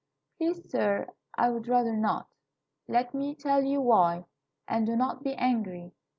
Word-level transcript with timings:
"Please, 0.39 0.67
sir, 0.67 1.09
I 1.35 1.51
would 1.51 1.67
rather 1.67 1.95
not. 1.95 2.27
Let 2.87 3.13
me 3.13 3.35
tell 3.35 3.61
you 3.63 3.81
why, 3.81 4.25
and 4.67 4.83
do 4.87 4.95
not 4.95 5.21
be 5.21 5.35
angry. 5.35 5.91